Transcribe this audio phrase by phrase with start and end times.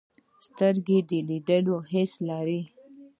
[0.47, 2.61] سترګې د لیدلو حس لري